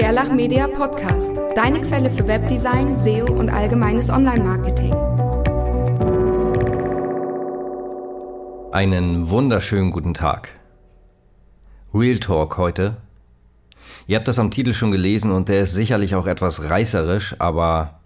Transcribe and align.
Gerlach 0.00 0.32
Media 0.32 0.66
Podcast, 0.66 1.32
deine 1.54 1.82
Quelle 1.82 2.10
für 2.10 2.26
Webdesign, 2.26 2.96
SEO 2.96 3.34
und 3.34 3.50
allgemeines 3.50 4.08
Online-Marketing. 4.08 4.94
Einen 8.72 9.28
wunderschönen 9.28 9.90
guten 9.90 10.14
Tag. 10.14 10.58
Real 11.92 12.18
Talk 12.18 12.56
heute. 12.56 12.96
Ihr 14.06 14.16
habt 14.16 14.26
das 14.26 14.38
am 14.38 14.50
Titel 14.50 14.72
schon 14.72 14.90
gelesen 14.90 15.32
und 15.32 15.50
der 15.50 15.60
ist 15.60 15.74
sicherlich 15.74 16.14
auch 16.14 16.26
etwas 16.26 16.70
reißerisch, 16.70 17.36
aber 17.38 18.00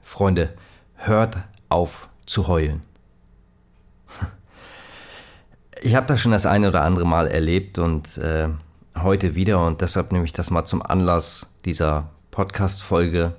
Freunde, 0.00 0.54
hört 0.94 1.38
auf 1.68 2.08
zu 2.26 2.46
heulen. 2.46 2.82
Ich 5.82 5.94
habe 5.94 6.06
das 6.06 6.20
schon 6.20 6.32
das 6.32 6.46
eine 6.46 6.68
oder 6.68 6.82
andere 6.82 7.06
Mal 7.06 7.28
erlebt 7.28 7.78
und 7.78 8.18
äh, 8.18 8.48
heute 9.02 9.34
wieder 9.34 9.64
und 9.64 9.80
deshalb 9.80 10.12
nehme 10.12 10.24
ich 10.24 10.32
das 10.32 10.50
mal 10.50 10.64
zum 10.64 10.82
Anlass 10.82 11.46
dieser 11.64 12.10
Podcast-Folge. 12.30 13.34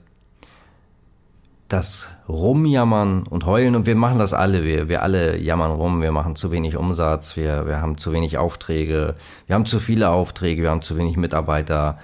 Das 1.68 2.12
Rumjammern 2.30 3.24
und 3.24 3.46
Heulen 3.46 3.76
und 3.76 3.86
wir 3.86 3.96
machen 3.96 4.20
das 4.20 4.34
alle. 4.34 4.64
Wir, 4.64 4.88
wir 4.88 5.04
alle 5.04 5.38
jammern 5.38 5.72
rum, 5.72 6.02
wir 6.02 6.12
machen 6.12 6.36
zu 6.36 6.52
wenig 6.52 6.78
Umsatz, 6.78 7.36
wir, 7.36 7.68
wir 7.68 7.82
haben 7.82 7.98
zu 7.98 8.14
wenig 8.14 8.38
Aufträge, 8.38 9.16
wir 9.48 9.56
haben 9.56 9.66
zu 9.66 9.80
viele 9.80 10.10
Aufträge, 10.10 10.64
wir 10.64 10.72
haben 10.72 10.82
zu 10.82 10.96
wenig 10.96 11.18
Mitarbeiter. 11.18 12.00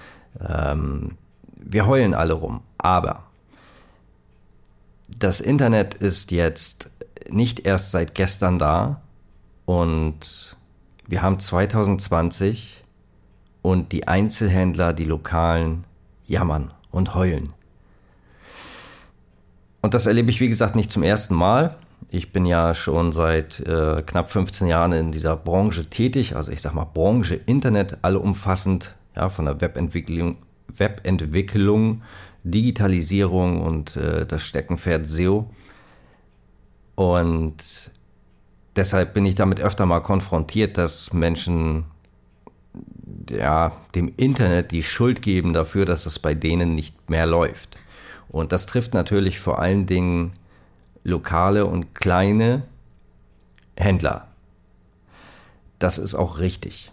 Ähm, 0.46 1.16
wir 1.56 1.86
heulen 1.86 2.12
alle 2.14 2.34
rum. 2.34 2.60
Aber 2.76 3.24
das 5.08 5.40
Internet 5.40 5.94
ist 5.94 6.30
jetzt 6.30 6.90
nicht 7.30 7.66
erst 7.66 7.92
seit 7.92 8.14
gestern 8.14 8.58
da 8.58 9.00
und 9.64 10.56
wir 11.06 11.22
haben 11.22 11.38
2020 11.38 12.83
und 13.64 13.92
die 13.92 14.06
Einzelhändler, 14.06 14.92
die 14.92 15.06
Lokalen, 15.06 15.86
jammern 16.26 16.74
und 16.90 17.14
heulen. 17.14 17.54
Und 19.80 19.94
das 19.94 20.04
erlebe 20.04 20.28
ich, 20.28 20.38
wie 20.38 20.50
gesagt, 20.50 20.76
nicht 20.76 20.92
zum 20.92 21.02
ersten 21.02 21.34
Mal. 21.34 21.76
Ich 22.10 22.30
bin 22.30 22.44
ja 22.44 22.74
schon 22.74 23.12
seit 23.12 23.60
äh, 23.60 24.02
knapp 24.02 24.30
15 24.30 24.66
Jahren 24.66 24.92
in 24.92 25.12
dieser 25.12 25.34
Branche 25.34 25.88
tätig, 25.88 26.36
also 26.36 26.52
ich 26.52 26.60
sag 26.60 26.74
mal 26.74 26.84
Branche 26.84 27.36
Internet, 27.36 27.96
allumfassend, 28.02 28.96
ja, 29.16 29.30
von 29.30 29.46
der 29.46 29.58
Webentwicklung, 29.62 30.36
Webentwicklung, 30.68 32.02
Digitalisierung 32.42 33.62
und 33.62 33.96
äh, 33.96 34.26
das 34.26 34.42
Steckenpferd 34.42 35.06
SEO. 35.06 35.48
Und 36.96 37.90
deshalb 38.76 39.14
bin 39.14 39.24
ich 39.24 39.36
damit 39.36 39.58
öfter 39.58 39.86
mal 39.86 40.00
konfrontiert, 40.00 40.76
dass 40.76 41.14
Menschen 41.14 41.86
ja, 43.30 43.72
dem 43.94 44.12
Internet 44.16 44.72
die 44.72 44.82
Schuld 44.82 45.22
geben 45.22 45.52
dafür, 45.52 45.84
dass 45.84 46.06
es 46.06 46.18
bei 46.18 46.34
denen 46.34 46.74
nicht 46.74 47.10
mehr 47.10 47.26
läuft. 47.26 47.78
Und 48.28 48.52
das 48.52 48.66
trifft 48.66 48.94
natürlich 48.94 49.38
vor 49.38 49.60
allen 49.60 49.86
Dingen 49.86 50.32
lokale 51.04 51.66
und 51.66 51.94
kleine 51.94 52.62
Händler. 53.76 54.28
Das 55.78 55.98
ist 55.98 56.14
auch 56.14 56.38
richtig. 56.38 56.90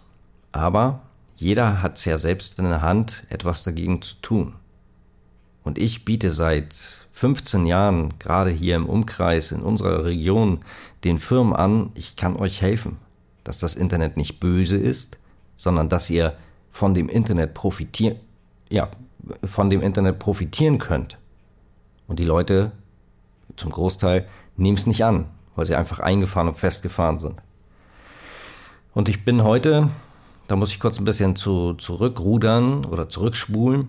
Aber 0.52 1.00
jeder 1.36 1.82
hat 1.82 1.98
es 1.98 2.04
ja 2.04 2.18
selbst 2.18 2.58
in 2.58 2.66
der 2.66 2.82
Hand, 2.82 3.24
etwas 3.28 3.64
dagegen 3.64 4.02
zu 4.02 4.14
tun. 4.22 4.54
Und 5.64 5.78
ich 5.78 6.04
biete 6.04 6.30
seit 6.32 6.74
15 7.12 7.66
Jahren, 7.66 8.18
gerade 8.18 8.50
hier 8.50 8.76
im 8.76 8.86
Umkreis 8.86 9.52
in 9.52 9.62
unserer 9.62 10.04
Region, 10.04 10.60
den 11.04 11.18
Firmen 11.18 11.54
an, 11.54 11.90
ich 11.94 12.16
kann 12.16 12.36
euch 12.36 12.62
helfen, 12.62 12.98
dass 13.44 13.58
das 13.58 13.74
Internet 13.74 14.16
nicht 14.16 14.40
böse 14.40 14.76
ist, 14.76 15.18
sondern 15.56 15.88
dass 15.88 16.10
ihr 16.10 16.36
von 16.70 16.94
dem 16.94 17.08
Internet 17.08 17.54
profitieren, 17.54 18.16
ja, 18.70 18.88
von 19.44 19.70
dem 19.70 19.82
Internet 19.82 20.18
profitieren 20.18 20.78
könnt. 20.78 21.18
Und 22.08 22.18
die 22.18 22.24
Leute 22.24 22.72
zum 23.56 23.70
Großteil 23.70 24.26
nehmen 24.56 24.76
es 24.76 24.86
nicht 24.86 25.04
an, 25.04 25.26
weil 25.54 25.66
sie 25.66 25.76
einfach 25.76 26.00
eingefahren 26.00 26.48
und 26.48 26.58
festgefahren 26.58 27.18
sind. 27.18 27.36
Und 28.94 29.08
ich 29.08 29.24
bin 29.24 29.42
heute, 29.44 29.88
da 30.48 30.56
muss 30.56 30.70
ich 30.70 30.80
kurz 30.80 30.98
ein 30.98 31.04
bisschen 31.04 31.36
zu, 31.36 31.74
zurückrudern 31.74 32.84
oder 32.84 33.08
zurückspulen. 33.08 33.88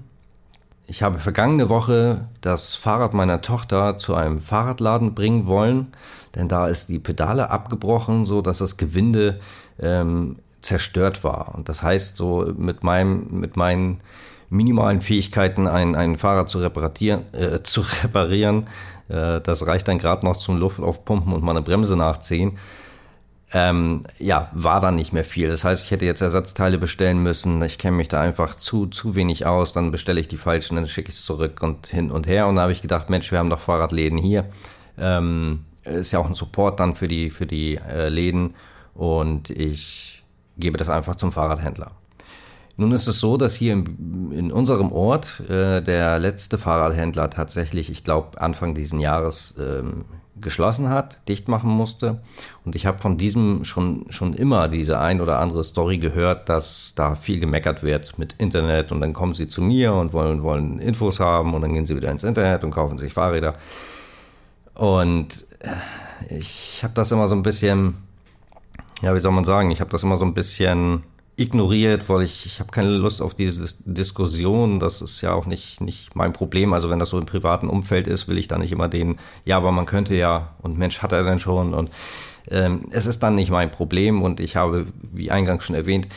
Ich 0.86 1.02
habe 1.02 1.20
vergangene 1.20 1.70
Woche 1.70 2.28
das 2.42 2.76
Fahrrad 2.76 3.14
meiner 3.14 3.42
Tochter 3.42 3.98
zu 3.98 4.16
einem 4.16 4.42
Fahrradladen 4.42 5.16
bringen 5.16 5.46
wollen, 5.46 5.94
denn 6.36 6.50
da 6.50 6.68
ist 6.68 6.90
die 6.90 7.00
Pedale 7.00 7.50
abgebrochen, 7.50 8.26
so 8.26 8.42
dass 8.42 8.58
das 8.58 8.78
Gewinde 8.78 9.40
ähm, 9.80 10.38
zerstört 10.64 11.24
war. 11.24 11.54
Und 11.56 11.70
das 11.70 11.84
heißt, 11.84 12.16
so 12.16 12.52
mit 12.58 12.84
meinem, 12.84 13.28
mit 13.32 13.58
meinen 13.58 14.02
minimalen 14.50 15.02
Fähigkeiten, 15.02 15.68
ein, 15.68 15.96
ein 15.96 16.18
Fahrrad 16.18 16.50
zu 16.50 16.60
reparieren, 16.60 17.34
äh, 17.34 17.62
zu 17.64 17.82
reparieren, 18.04 18.68
äh, 19.10 19.42
das 19.42 19.68
reicht 19.68 19.88
dann 19.88 19.98
gerade 19.98 20.26
noch 20.26 20.38
zum 20.38 20.58
Luft 20.58 20.80
aufpumpen 20.80 21.34
und 21.34 21.44
mal 21.44 21.52
eine 21.52 21.62
Bremse 21.62 21.96
nachziehen. 21.96 22.58
Ähm, 23.56 24.02
ja, 24.18 24.50
war 24.54 24.82
dann 24.82 24.96
nicht 24.96 25.14
mehr 25.14 25.24
viel. 25.24 25.48
Das 25.50 25.64
heißt, 25.64 25.86
ich 25.86 25.92
hätte 25.92 26.06
jetzt 26.06 26.22
Ersatzteile 26.22 26.80
bestellen 26.80 27.22
müssen. 27.22 27.62
Ich 27.62 27.78
kenne 27.78 27.98
mich 27.98 28.08
da 28.08 28.20
einfach 28.20 28.56
zu, 28.56 28.88
zu 28.88 29.14
wenig 29.14 29.46
aus. 29.46 29.74
Dann 29.74 29.92
bestelle 29.92 30.20
ich 30.20 30.28
die 30.28 30.38
falschen, 30.38 30.76
dann 30.76 30.88
schicke 30.88 31.10
ich 31.10 31.16
es 31.16 31.26
zurück 31.26 31.62
und 31.62 31.86
hin 31.86 32.10
und 32.10 32.26
her. 32.26 32.48
Und 32.48 32.56
da 32.56 32.64
habe 32.64 32.72
ich 32.72 32.82
gedacht, 32.82 33.12
Mensch, 33.12 33.32
wir 33.32 33.38
haben 33.38 33.52
doch 33.52 33.60
Fahrradläden 33.60 34.18
hier. 34.18 34.46
Ähm, 34.98 35.66
ist 35.84 36.12
ja 36.12 36.20
auch 36.20 36.26
ein 36.26 36.34
Support 36.34 36.80
dann 36.80 36.96
für 36.96 37.08
die, 37.08 37.30
für 37.30 37.46
die 37.46 37.78
äh, 37.78 38.10
Läden. 38.10 38.56
Und 38.96 39.52
ich 39.52 40.23
gebe 40.58 40.78
das 40.78 40.90
einfach 40.90 41.16
zum 41.16 41.32
Fahrradhändler. 41.32 41.92
Nun 42.76 42.92
ist 42.92 43.08
es 43.08 43.20
so, 43.20 43.38
dass 43.38 43.54
hier 43.54 43.74
in, 43.74 44.52
unserem 44.52 44.92
Ort 44.92 45.42
äh, 45.48 45.82
der 45.82 46.18
letzte 46.18 46.58
Fahrradhändler 46.58 47.30
tatsächlich, 47.30 47.92
ich 47.92 48.04
glaube, 48.04 48.42
Anfang 48.42 48.74
diesen 48.74 49.00
Jahres 49.00 49.56
ähm, 49.60 50.06
geschlossen 50.42 50.90
hat, 50.90 51.22
dicht 51.28 51.48
machen 51.48 51.70
musste. 51.70 52.22
Und 52.66 52.76
ich 52.76 52.88
habe 52.88 52.98
von 52.98 53.18
diesem 53.18 53.64
schon, 53.64 54.06
schon 54.10 54.34
immer 54.34 54.68
diese 54.68 55.00
ein 55.00 55.22
oder 55.22 55.40
andere 55.40 55.64
Story 55.64 56.00
gehört, 56.00 56.50
dass 56.50 56.94
da 56.96 57.14
viel 57.14 57.40
gemeckert 57.40 57.84
wird 57.84 58.18
mit 58.18 58.34
Internet 58.40 58.92
und 58.92 59.02
dann 59.02 59.14
kommen 59.14 59.34
sie 59.34 59.48
zu 59.48 59.62
mir 59.62 59.94
und 59.94 60.12
wollen, 60.12 60.42
wollen 60.42 60.80
Infos 60.80 61.20
haben 61.20 61.54
und 61.54 61.62
dann 61.62 61.74
gehen 61.74 61.86
sie 61.86 61.96
wieder 61.96 62.10
ins 62.10 62.24
Internet 62.24 62.64
und 62.64 62.72
kaufen 62.72 62.98
sich 62.98 63.14
Fahrräder. 63.14 63.54
Und 64.74 65.46
äh, 65.60 66.36
ich 66.36 66.84
habe 66.84 66.96
das 66.96 67.12
immer 67.12 67.28
so 67.28 67.36
ein 67.36 67.44
bisschen 67.44 67.96
ja, 69.04 69.14
wie 69.14 69.20
soll 69.20 69.34
man 69.34 69.44
sagen, 69.44 69.70
ich 69.70 69.82
habe 69.82 69.92
das 69.92 70.04
immer 70.04 70.16
so 70.16 70.26
ein 70.26 70.34
bisschen 70.34 71.04
ignoriert, 71.36 72.08
weil 72.10 72.22
ich, 72.22 72.46
ich 72.46 72.60
habe 72.60 72.72
keine 72.72 72.90
Lust 72.90 73.22
auf 73.22 73.34
diese 73.34 73.76
Diskussion. 73.86 74.80
Das 74.80 75.02
ist 75.02 75.20
ja 75.22 75.34
auch 75.34 75.46
nicht, 75.46 75.82
nicht 75.82 76.16
mein 76.16 76.32
Problem. 76.32 76.74
Also 76.74 76.90
wenn 76.90 77.00
das 77.00 77.10
so 77.10 77.20
im 77.20 77.26
privaten 77.26 77.68
Umfeld 77.68 78.08
ist, 78.08 78.28
will 78.28 78.38
ich 78.38 78.48
da 78.48 78.58
nicht 78.58 78.72
immer 78.72 78.88
den, 78.88 79.18
ja, 79.44 79.58
aber 79.58 79.72
man 79.72 79.86
könnte 79.86 80.16
ja, 80.16 80.54
und 80.62 80.78
Mensch, 80.78 81.02
hat 81.02 81.12
er 81.12 81.24
denn 81.24 81.40
schon? 81.40 81.74
Und 81.74 81.90
ähm, 82.50 82.84
es 82.92 83.06
ist 83.06 83.24
dann 83.24 83.36
nicht 83.36 83.52
mein 83.52 83.72
Problem 83.72 84.22
und 84.22 84.40
ich 84.40 84.56
habe, 84.56 84.86
wie 85.12 85.32
eingangs 85.32 85.66
schon 85.66 85.76
erwähnt, 85.76 86.08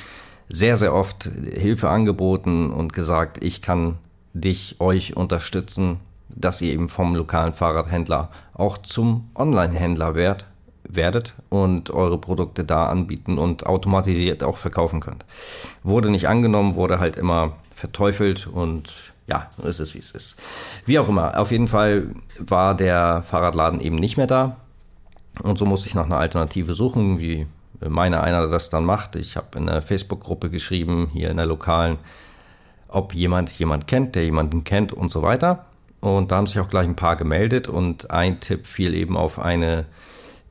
sehr, 0.49 0.77
sehr 0.77 0.95
oft 0.95 1.29
Hilfe 1.55 1.89
angeboten 1.89 2.71
und 2.71 2.93
gesagt, 2.93 3.43
ich 3.43 3.63
kann 3.63 3.99
dich, 4.33 4.77
euch 4.79 5.17
unterstützen, 5.17 5.99
dass 6.29 6.61
ihr 6.61 6.73
eben 6.73 6.89
vom 6.89 7.17
lokalen 7.17 7.53
Fahrradhändler 7.53 8.31
auch 8.55 8.79
zum 8.79 9.31
Online-Händler 9.35 10.15
werdet 10.15 10.47
werdet 10.89 11.35
und 11.49 11.91
eure 11.91 12.19
Produkte 12.19 12.65
da 12.65 12.87
anbieten 12.87 13.39
und 13.39 13.67
automatisiert 13.67 14.43
auch 14.43 14.57
verkaufen 14.57 15.01
könnt. 15.01 15.25
Wurde 15.83 16.11
nicht 16.11 16.29
angenommen, 16.29 16.75
wurde 16.75 16.99
halt 16.99 17.17
immer 17.17 17.55
verteufelt 17.75 18.47
und 18.47 18.93
ja, 19.27 19.51
es 19.65 19.81
ist 19.81 19.95
wie 19.95 19.99
es 19.99 20.13
ist. 20.13 20.37
Wie 20.85 20.99
auch 20.99 21.09
immer, 21.09 21.39
auf 21.39 21.51
jeden 21.51 21.67
Fall 21.67 22.11
war 22.39 22.75
der 22.75 23.23
Fahrradladen 23.23 23.81
eben 23.81 23.97
nicht 23.97 24.17
mehr 24.17 24.27
da 24.27 24.57
und 25.43 25.59
so 25.59 25.67
musste 25.67 25.89
ich 25.89 25.95
nach 25.95 26.07
einer 26.07 26.19
Alternative 26.19 26.75
suchen, 26.75 27.21
wie 27.21 27.47
meine 27.87 28.23
einer 28.23 28.47
das 28.49 28.71
dann 28.71 28.85
macht. 28.85 29.17
Ich 29.17 29.37
habe 29.37 29.59
in 29.59 29.67
der 29.67 29.83
Facebook-Gruppe 29.83 30.51
geschrieben, 30.51 31.11
hier 31.13 31.31
in 31.31 31.37
der 31.37 31.47
lokalen, 31.47 31.99
ob 32.89 33.15
jemand 33.15 33.51
jemand 33.59 33.87
kennt, 33.87 34.15
der 34.15 34.25
jemanden 34.25 34.65
kennt 34.65 34.93
und 34.93 35.11
so 35.11 35.23
weiter. 35.23 35.67
Und 36.01 36.31
da 36.31 36.37
haben 36.37 36.47
sich 36.47 36.61
auch 36.61 36.69
gleich 36.69 36.87
ein 36.87 36.97
paar 36.97 37.17
gemeldet 37.17 37.69
und 37.69 38.11
ein 38.11 38.41
Tipp 38.41 38.67
fiel 38.67 38.95
eben 38.95 39.17
auf 39.17 39.39
eine 39.39 39.87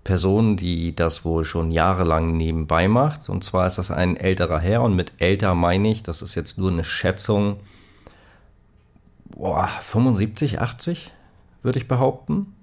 Person, 0.05 0.55
die 0.55 0.95
das 0.95 1.25
wohl 1.25 1.43
schon 1.43 1.71
jahrelang 1.71 2.37
nebenbei 2.37 2.87
macht. 2.87 3.27
Und 3.27 3.43
zwar 3.43 3.65
ist 3.65 3.79
das 3.79 3.89
ein 3.91 4.15
älterer 4.15 4.59
Herr 4.59 4.83
und 4.83 4.95
mit 4.95 5.13
älter 5.17 5.55
meine 5.55 5.89
ich, 5.89 6.03
das 6.03 6.21
ist 6.21 6.35
jetzt 6.35 6.57
nur 6.57 6.71
eine 6.71 6.83
Schätzung, 6.83 7.57
boah, 9.35 9.67
75, 9.81 10.61
80 10.61 11.11
würde 11.63 11.79
ich 11.79 11.87
behaupten. 11.87 12.53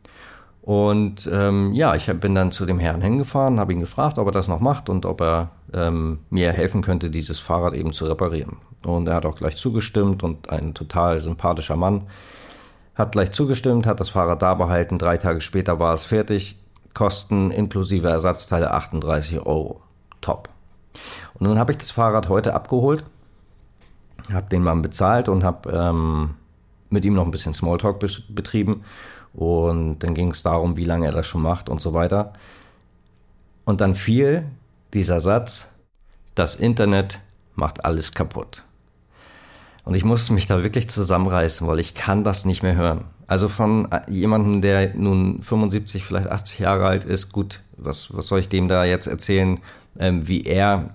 Und 0.63 1.29
ähm, 1.33 1.73
ja, 1.73 1.97
ich 1.97 2.07
bin 2.07 2.37
dann 2.37 2.53
zu 2.53 2.65
dem 2.65 2.79
Herrn 2.79 3.03
hingefahren, 3.03 3.59
habe 3.59 3.73
ihn 3.73 3.81
gefragt, 3.81 4.19
ob 4.19 4.29
er 4.29 4.33
das 4.33 4.47
noch 4.47 4.61
macht 4.61 4.89
und 4.89 5.05
ob 5.05 5.21
er 5.21 5.51
ähm, 5.75 6.21
mir 6.31 6.53
helfen 6.53 6.83
könnte, 6.83 7.11
dieses 7.11 7.41
Fahrrad 7.41 7.75
eben 7.75 7.93
zu 7.93 8.07
reparieren. 8.07 8.59
Und 8.87 9.09
er 9.09 9.17
hat 9.17 9.27
auch 9.27 9.35
gleich 9.35 9.57
zugestimmt 9.57 10.23
und 10.23 10.51
ein 10.51 10.75
total 10.75 11.21
sympathischer 11.21 11.77
Mann 11.77 12.05
hat 12.95 13.13
gleich 13.13 13.33
zugestimmt, 13.33 13.87
hat 13.87 13.99
das 13.99 14.11
Fahrrad 14.11 14.43
da 14.43 14.55
behalten. 14.55 14.99
Drei 14.99 15.17
Tage 15.17 15.41
später 15.41 15.81
war 15.81 15.95
es 15.95 16.05
fertig. 16.05 16.62
Kosten 16.95 17.51
inklusive 17.51 18.09
Ersatzteile 18.09 18.73
38 18.73 19.41
Euro. 19.41 19.83
Top. 20.21 20.49
Und 21.35 21.47
nun 21.47 21.59
habe 21.59 21.73
ich 21.73 21.79
das 21.79 21.91
Fahrrad 21.91 22.29
heute 22.29 22.55
abgeholt 22.55 23.05
habe 24.31 24.49
den 24.49 24.63
Mann 24.63 24.83
bezahlt 24.83 25.29
und 25.29 25.45
habe 25.45 25.71
ähm, 25.71 26.35
mit 26.91 27.05
ihm 27.05 27.15
noch 27.15 27.25
ein 27.25 27.31
bisschen 27.31 27.55
Smalltalk 27.55 27.99
betrieben. 28.29 28.85
Und 29.33 30.01
dann 30.01 30.15
ging 30.15 30.31
es 30.31 30.43
darum, 30.43 30.77
wie 30.77 30.85
lange 30.85 31.07
er 31.07 31.13
das 31.13 31.27
schon 31.27 31.43
macht 31.43 31.69
und 31.69 31.81
so 31.81 31.95
weiter. 31.95 32.33
Und 33.65 33.81
dann 33.81 33.95
fiel 33.95 34.45
dieser 34.93 35.21
Satz, 35.21 35.73
das 36.35 36.55
Internet 36.55 37.19
macht 37.55 37.85
alles 37.85 38.13
kaputt. 38.13 38.63
Und 39.85 39.97
ich 39.97 40.05
musste 40.05 40.33
mich 40.33 40.47
da 40.47 40.63
wirklich 40.63 40.89
zusammenreißen, 40.89 41.67
weil 41.67 41.81
ich 41.81 41.95
kann 41.95 42.23
das 42.25 42.45
nicht 42.45 42.63
mehr 42.63 42.77
hören. 42.77 43.05
Also 43.27 43.49
von 43.49 43.89
jemandem, 44.09 44.63
der 44.63 44.95
nun 44.95 45.43
75, 45.43 46.05
vielleicht 46.05 46.29
80 46.29 46.61
Jahre 46.61 46.87
alt 46.87 47.05
ist, 47.05 47.33
gut, 47.33 47.61
was, 47.77 48.15
was 48.15 48.27
soll 48.27 48.41
ich 48.41 48.49
dem 48.49 48.69
da 48.69 48.85
jetzt 48.85 49.07
erzählen, 49.07 49.59
ähm, 49.99 50.29
wie 50.29 50.45
er 50.45 50.91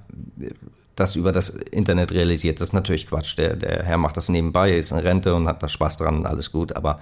das 0.96 1.16
über 1.16 1.32
das 1.32 1.50
Internet 1.50 2.12
realisiert. 2.12 2.60
Das 2.60 2.70
ist 2.70 2.74
natürlich 2.74 3.08
Quatsch. 3.08 3.38
Der, 3.38 3.56
der 3.56 3.84
Herr 3.84 3.98
macht 3.98 4.18
das 4.18 4.30
nebenbei, 4.30 4.72
ist 4.72 4.92
in 4.92 4.98
Rente 4.98 5.36
und 5.36 5.48
hat 5.48 5.62
da 5.62 5.70
Spaß 5.70 5.98
dran 5.98 6.18
und 6.18 6.26
alles 6.26 6.52
gut. 6.52 6.76
Aber 6.76 7.00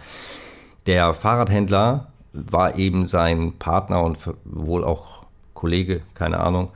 der 0.86 1.14
Fahrradhändler 1.14 2.08
war 2.34 2.78
eben 2.78 3.06
sein 3.06 3.54
Partner 3.58 4.04
und 4.04 4.18
wohl 4.44 4.84
auch 4.84 5.26
Kollege, 5.54 6.02
keine 6.14 6.40
Ahnung. 6.40 6.70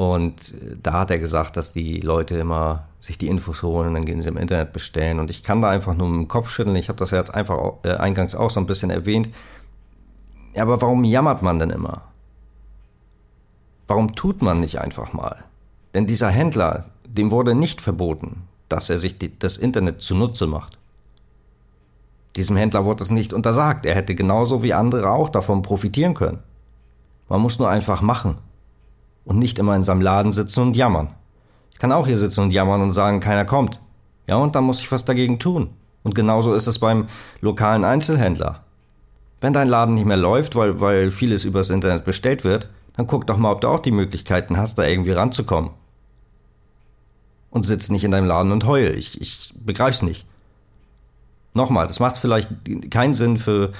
Und 0.00 0.54
da 0.82 0.94
hat 0.94 1.10
er 1.10 1.18
gesagt, 1.18 1.58
dass 1.58 1.74
die 1.74 2.00
Leute 2.00 2.34
immer 2.36 2.86
sich 3.00 3.18
die 3.18 3.28
Infos 3.28 3.62
holen 3.62 3.92
dann 3.92 4.06
gehen 4.06 4.22
sie 4.22 4.30
im 4.30 4.38
Internet 4.38 4.72
bestellen. 4.72 5.20
Und 5.20 5.28
ich 5.28 5.42
kann 5.42 5.60
da 5.60 5.68
einfach 5.68 5.94
nur 5.94 6.08
mit 6.08 6.20
dem 6.20 6.28
Kopf 6.28 6.48
schütteln. 6.48 6.76
Ich 6.76 6.88
habe 6.88 6.98
das 6.98 7.10
ja 7.10 7.18
jetzt 7.18 7.34
einfach 7.34 7.74
äh, 7.82 7.96
eingangs 7.96 8.34
auch 8.34 8.48
so 8.48 8.60
ein 8.60 8.64
bisschen 8.64 8.88
erwähnt. 8.88 9.28
Aber 10.56 10.80
warum 10.80 11.04
jammert 11.04 11.42
man 11.42 11.58
denn 11.58 11.68
immer? 11.68 12.00
Warum 13.88 14.14
tut 14.14 14.40
man 14.40 14.60
nicht 14.60 14.80
einfach 14.80 15.12
mal? 15.12 15.44
Denn 15.92 16.06
dieser 16.06 16.30
Händler, 16.30 16.86
dem 17.04 17.30
wurde 17.30 17.54
nicht 17.54 17.82
verboten, 17.82 18.44
dass 18.70 18.88
er 18.88 18.96
sich 18.96 19.18
die, 19.18 19.38
das 19.38 19.58
Internet 19.58 20.00
zunutze 20.00 20.46
macht. 20.46 20.78
Diesem 22.36 22.56
Händler 22.56 22.86
wurde 22.86 23.04
es 23.04 23.10
nicht 23.10 23.34
untersagt. 23.34 23.84
Er 23.84 23.96
hätte 23.96 24.14
genauso 24.14 24.62
wie 24.62 24.72
andere 24.72 25.10
auch 25.10 25.28
davon 25.28 25.60
profitieren 25.60 26.14
können. 26.14 26.38
Man 27.28 27.42
muss 27.42 27.58
nur 27.58 27.68
einfach 27.68 28.00
machen 28.00 28.38
und 29.24 29.38
nicht 29.38 29.58
immer 29.58 29.76
in 29.76 29.84
seinem 29.84 30.00
Laden 30.00 30.32
sitzen 30.32 30.62
und 30.62 30.76
jammern. 30.76 31.14
Ich 31.72 31.78
kann 31.78 31.92
auch 31.92 32.06
hier 32.06 32.18
sitzen 32.18 32.40
und 32.40 32.52
jammern 32.52 32.82
und 32.82 32.92
sagen, 32.92 33.20
keiner 33.20 33.44
kommt. 33.44 33.80
Ja, 34.26 34.36
und 34.36 34.54
dann 34.54 34.64
muss 34.64 34.80
ich 34.80 34.92
was 34.92 35.04
dagegen 35.04 35.38
tun. 35.38 35.70
Und 36.02 36.14
genauso 36.14 36.54
ist 36.54 36.66
es 36.66 36.78
beim 36.78 37.08
lokalen 37.40 37.84
Einzelhändler. 37.84 38.64
Wenn 39.40 39.52
dein 39.52 39.68
Laden 39.68 39.94
nicht 39.94 40.06
mehr 40.06 40.16
läuft, 40.16 40.56
weil, 40.56 40.80
weil 40.80 41.10
vieles 41.10 41.44
übers 41.44 41.70
Internet 41.70 42.04
bestellt 42.04 42.44
wird, 42.44 42.68
dann 42.96 43.06
guck 43.06 43.26
doch 43.26 43.38
mal, 43.38 43.52
ob 43.52 43.60
du 43.60 43.68
auch 43.68 43.80
die 43.80 43.90
Möglichkeiten 43.90 44.56
hast, 44.56 44.76
da 44.76 44.84
irgendwie 44.84 45.12
ranzukommen. 45.12 45.70
Und 47.50 47.64
sitz 47.64 47.88
nicht 47.88 48.04
in 48.04 48.10
deinem 48.10 48.26
Laden 48.26 48.52
und 48.52 48.66
heul. 48.66 48.94
Ich, 48.96 49.20
ich 49.20 49.52
begreif's 49.58 50.02
nicht. 50.02 50.26
Nochmal, 51.52 51.86
das 51.86 51.98
macht 51.98 52.18
vielleicht 52.18 52.50
keinen 52.90 53.14
Sinn 53.14 53.36
für 53.38 53.72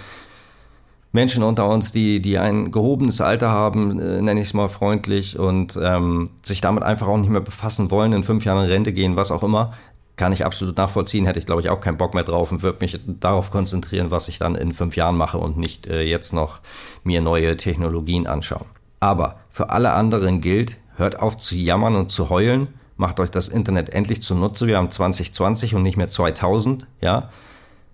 Menschen 1.13 1.43
unter 1.43 1.69
uns, 1.69 1.91
die, 1.91 2.21
die 2.21 2.39
ein 2.39 2.71
gehobenes 2.71 3.21
Alter 3.21 3.51
haben, 3.51 3.99
äh, 3.99 4.23
nenne 4.23 4.41
ich 4.41 4.49
es 4.49 4.55
mal 4.55 4.69
freundlich, 4.69 5.39
und 5.39 5.79
ähm, 5.81 6.31
sich 6.43 6.61
damit 6.61 6.85
einfach 6.85 7.09
auch 7.09 7.17
nicht 7.17 7.31
mehr 7.31 7.41
befassen 7.41 7.91
wollen, 7.91 8.13
in 8.13 8.23
fünf 8.23 8.45
Jahren 8.45 8.65
in 8.65 8.71
Rente 8.71 8.93
gehen, 8.93 9.17
was 9.17 9.33
auch 9.33 9.43
immer, 9.43 9.73
kann 10.17 10.33
ich 10.33 10.45
absolut 10.45 10.77
nachvollziehen, 10.77 11.25
hätte 11.25 11.39
ich 11.39 11.47
glaube 11.47 11.63
ich 11.63 11.71
auch 11.71 11.81
keinen 11.81 11.97
Bock 11.97 12.15
mehr 12.15 12.25
drauf 12.25 12.53
und 12.53 12.63
würde 12.63 12.79
mich 12.83 13.01
darauf 13.07 13.51
konzentrieren, 13.51 14.11
was 14.11 14.29
ich 14.29 14.39
dann 14.39 14.55
in 14.55 14.73
fünf 14.73 14.95
Jahren 14.95 15.17
mache 15.17 15.39
und 15.39 15.57
nicht 15.57 15.87
äh, 15.87 16.03
jetzt 16.03 16.33
noch 16.33 16.61
mir 17.05 17.23
neue 17.23 17.57
Technologien 17.57 18.27
anschauen. 18.27 18.67
Aber 19.01 19.41
für 19.49 19.71
alle 19.71 19.93
anderen 19.93 20.43
gilt, 20.43 20.77
hört 20.97 21.19
auf 21.21 21.39
zu 21.39 21.55
jammern 21.55 21.97
und 21.97 22.11
zu 22.11 22.29
heulen, 22.29 22.69
macht 22.99 23.19
euch 23.19 23.31
das 23.31 23.49
Internet 23.49 23.89
endlich 23.95 24.21
zunutze. 24.21 24.67
Wir 24.67 24.77
haben 24.77 24.91
2020 24.91 25.75
und 25.75 25.83
nicht 25.83 25.97
mehr 25.97 26.09
2000, 26.09 26.87
ja. 27.01 27.31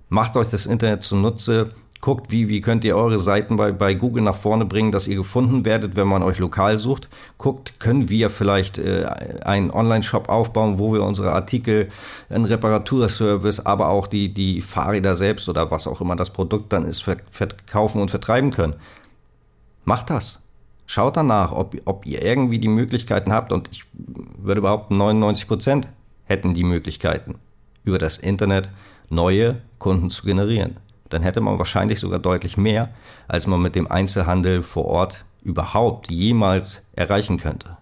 Macht 0.08 0.36
euch 0.36 0.50
das 0.50 0.66
Internet 0.66 1.04
zunutze, 1.04 1.70
guckt, 2.00 2.30
wie, 2.30 2.48
wie 2.48 2.60
könnt 2.60 2.84
ihr 2.84 2.96
eure 2.96 3.18
Seiten 3.18 3.56
bei, 3.56 3.72
bei 3.72 3.94
Google 3.94 4.22
nach 4.22 4.34
vorne 4.34 4.64
bringen, 4.64 4.92
dass 4.92 5.08
ihr 5.08 5.16
gefunden 5.16 5.64
werdet, 5.64 5.96
wenn 5.96 6.06
man 6.06 6.22
euch 6.22 6.38
lokal 6.38 6.78
sucht. 6.78 7.08
Guckt, 7.38 7.80
können 7.80 8.08
wir 8.08 8.30
vielleicht 8.30 8.78
äh, 8.78 9.06
einen 9.44 9.70
Online-Shop 9.70 10.28
aufbauen, 10.28 10.78
wo 10.78 10.92
wir 10.92 11.02
unsere 11.02 11.32
Artikel, 11.32 11.88
einen 12.28 12.44
Reparaturservice, 12.44 13.64
aber 13.64 13.88
auch 13.88 14.06
die, 14.06 14.32
die 14.32 14.62
Fahrräder 14.62 15.16
selbst 15.16 15.48
oder 15.48 15.70
was 15.70 15.86
auch 15.86 16.00
immer 16.00 16.16
das 16.16 16.30
Produkt 16.30 16.72
dann 16.72 16.84
ist, 16.84 17.02
verkaufen 17.30 18.00
und 18.00 18.10
vertreiben 18.10 18.50
können. 18.50 18.74
Macht 19.84 20.10
das. 20.10 20.40
Schaut 20.86 21.16
danach, 21.16 21.52
ob, 21.52 21.76
ob 21.84 22.06
ihr 22.06 22.22
irgendwie 22.22 22.58
die 22.58 22.68
Möglichkeiten 22.68 23.32
habt 23.32 23.52
und 23.52 23.68
ich 23.72 23.84
würde 23.92 24.60
behaupten, 24.60 24.96
99 24.96 25.48
Prozent 25.48 25.88
hätten 26.24 26.54
die 26.54 26.64
Möglichkeiten, 26.64 27.36
über 27.82 27.98
das 27.98 28.18
Internet 28.18 28.70
neue 29.08 29.62
Kunden 29.78 30.10
zu 30.10 30.24
generieren 30.24 30.76
dann 31.08 31.22
hätte 31.22 31.40
man 31.40 31.58
wahrscheinlich 31.58 32.00
sogar 32.00 32.18
deutlich 32.18 32.56
mehr, 32.56 32.90
als 33.28 33.46
man 33.46 33.62
mit 33.62 33.74
dem 33.74 33.90
Einzelhandel 33.90 34.62
vor 34.62 34.86
Ort 34.86 35.24
überhaupt 35.42 36.10
jemals 36.10 36.82
erreichen 36.94 37.38
könnte. 37.38 37.76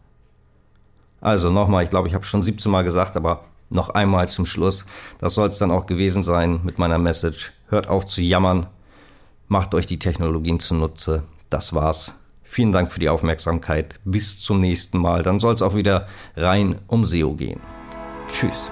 Also 1.20 1.50
nochmal, 1.50 1.84
ich 1.84 1.90
glaube, 1.90 2.08
ich 2.08 2.14
habe 2.14 2.24
schon 2.24 2.42
17 2.42 2.70
Mal 2.70 2.84
gesagt, 2.84 3.16
aber 3.16 3.44
noch 3.70 3.90
einmal 3.90 4.28
zum 4.28 4.44
Schluss. 4.44 4.84
Das 5.18 5.34
soll 5.34 5.48
es 5.48 5.58
dann 5.58 5.70
auch 5.70 5.86
gewesen 5.86 6.22
sein 6.22 6.60
mit 6.64 6.78
meiner 6.78 6.98
Message. 6.98 7.52
Hört 7.68 7.88
auf 7.88 8.06
zu 8.06 8.20
jammern, 8.20 8.66
macht 9.48 9.74
euch 9.74 9.86
die 9.86 9.98
Technologien 9.98 10.60
zunutze. 10.60 11.22
Das 11.48 11.72
war's. 11.72 12.14
Vielen 12.42 12.72
Dank 12.72 12.92
für 12.92 13.00
die 13.00 13.08
Aufmerksamkeit. 13.08 13.98
Bis 14.04 14.38
zum 14.40 14.60
nächsten 14.60 14.98
Mal. 14.98 15.22
Dann 15.22 15.40
soll 15.40 15.54
es 15.54 15.62
auch 15.62 15.74
wieder 15.74 16.06
rein 16.36 16.76
um 16.86 17.04
SEO 17.04 17.34
gehen. 17.34 17.60
Tschüss. 18.28 18.70